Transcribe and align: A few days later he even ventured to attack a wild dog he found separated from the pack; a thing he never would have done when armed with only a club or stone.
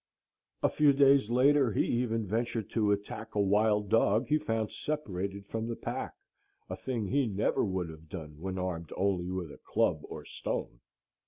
A 0.63 0.69
few 0.71 0.93
days 0.93 1.29
later 1.29 1.71
he 1.71 1.85
even 1.85 2.25
ventured 2.25 2.71
to 2.71 2.91
attack 2.91 3.35
a 3.35 3.39
wild 3.39 3.89
dog 3.89 4.25
he 4.29 4.39
found 4.39 4.71
separated 4.71 5.45
from 5.45 5.67
the 5.67 5.75
pack; 5.75 6.15
a 6.71 6.75
thing 6.75 7.05
he 7.05 7.27
never 7.27 7.63
would 7.63 7.89
have 7.91 8.09
done 8.09 8.39
when 8.39 8.57
armed 8.57 8.89
with 8.89 8.97
only 8.99 9.53
a 9.53 9.57
club 9.59 9.99
or 10.05 10.25
stone. 10.25 10.79